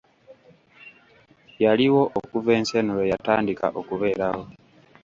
[1.63, 4.43] Yaliwo okuva ensi eno lweyatandika okubeerawo.